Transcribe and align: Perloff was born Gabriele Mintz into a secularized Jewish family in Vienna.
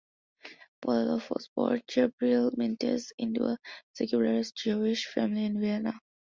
Perloff 0.81 1.29
was 1.29 1.47
born 1.55 1.79
Gabriele 1.85 2.49
Mintz 2.57 3.11
into 3.19 3.43
a 3.43 3.59
secularized 3.93 4.55
Jewish 4.57 5.05
family 5.05 5.45
in 5.45 5.61
Vienna. 5.61 5.93